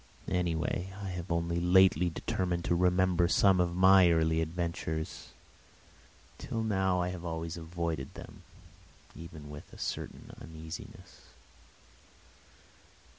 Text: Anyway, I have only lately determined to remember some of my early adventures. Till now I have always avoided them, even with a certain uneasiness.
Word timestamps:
Anyway, 0.31 0.91
I 0.99 1.09
have 1.09 1.31
only 1.31 1.59
lately 1.59 2.09
determined 2.09 2.65
to 2.65 2.73
remember 2.73 3.27
some 3.27 3.59
of 3.61 3.75
my 3.75 4.09
early 4.09 4.41
adventures. 4.41 5.29
Till 6.39 6.63
now 6.63 6.99
I 6.99 7.09
have 7.09 7.23
always 7.23 7.55
avoided 7.55 8.15
them, 8.15 8.41
even 9.15 9.47
with 9.51 9.71
a 9.71 9.77
certain 9.77 10.33
uneasiness. 10.41 11.27